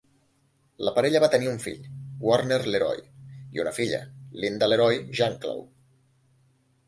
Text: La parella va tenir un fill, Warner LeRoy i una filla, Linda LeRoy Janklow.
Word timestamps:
La 0.85 0.91
parella 0.93 1.19
va 1.23 1.27
tenir 1.33 1.49
un 1.49 1.59
fill, 1.65 1.83
Warner 2.29 2.57
LeRoy 2.75 3.03
i 3.57 3.63
una 3.65 3.75
filla, 3.81 4.01
Linda 4.45 4.71
LeRoy 4.73 4.99
Janklow. 5.21 5.61